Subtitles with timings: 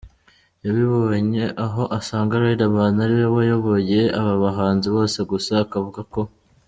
[0.65, 6.21] yabibonye, aho asanga Riderman ari we wayoboye aba bahanzi bose gusa akavuga ko.